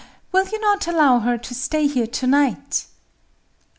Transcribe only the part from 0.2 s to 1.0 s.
will you not